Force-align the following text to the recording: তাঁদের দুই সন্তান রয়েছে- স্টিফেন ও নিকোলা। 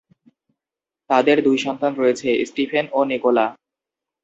তাঁদের 1.09 1.37
দুই 1.43 1.57
সন্তান 1.57 1.91
রয়েছে- 1.95 2.45
স্টিফেন 2.45 2.85
ও 2.91 2.99
নিকোলা। 3.03 3.45